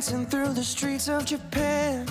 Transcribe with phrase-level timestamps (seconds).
[0.00, 2.06] dancing through the streets of Japan.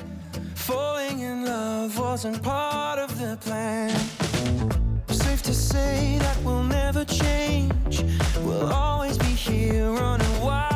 [0.53, 3.89] Falling in love wasn't part of the plan.
[5.07, 8.03] Safe to say that we'll never change.
[8.43, 10.68] We'll always be here running wild.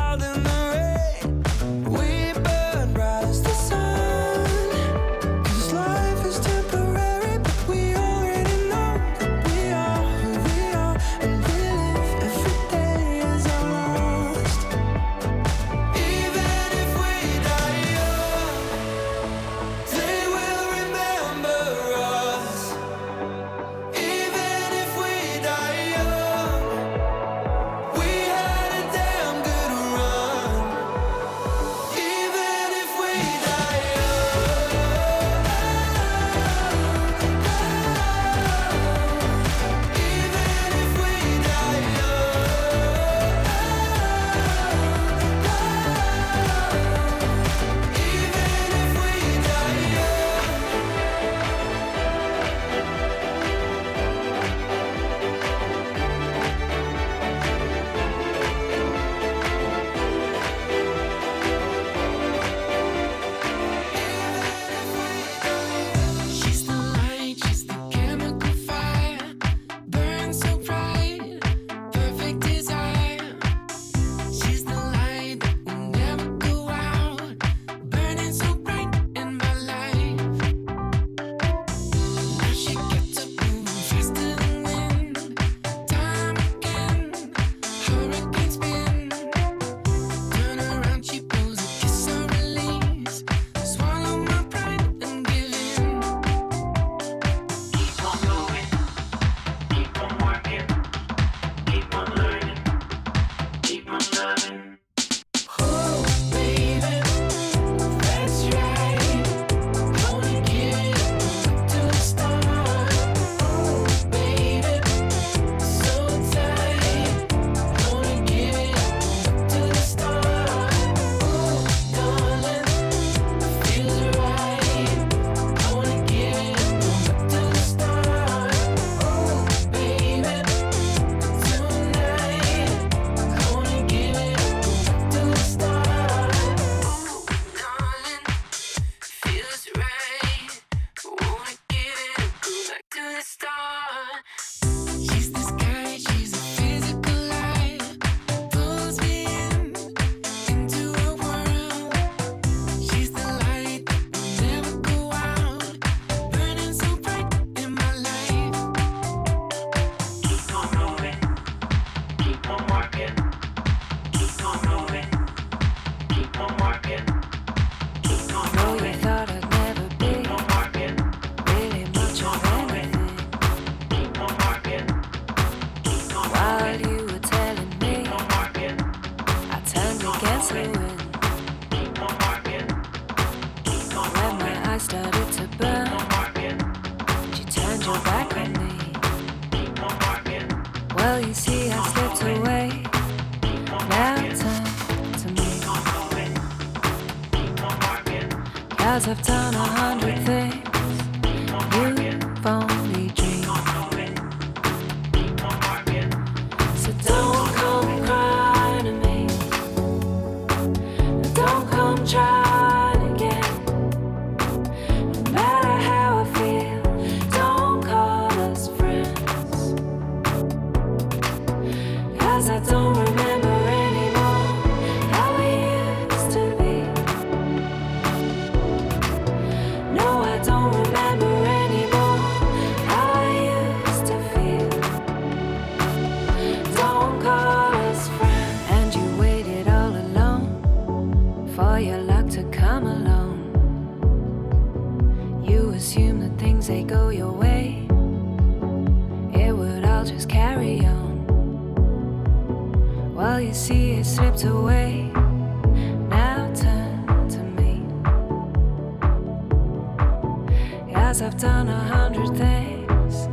[261.22, 263.28] I've done a hundred things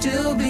[0.00, 0.47] still be